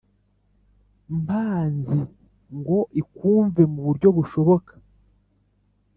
[1.21, 1.99] mpanzi
[2.57, 4.71] ngo ikwumve muburyo bushoboka